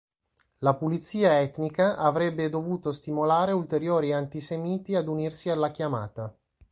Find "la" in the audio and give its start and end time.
0.61-0.73